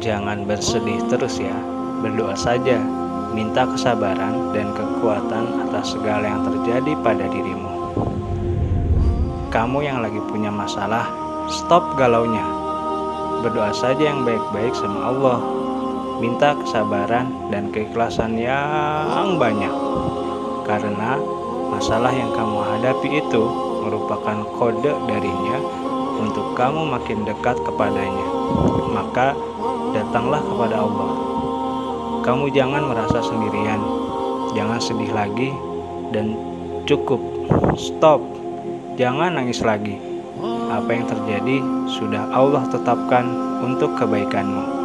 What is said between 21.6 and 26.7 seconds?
masalah yang kamu hadapi itu merupakan kode darinya untuk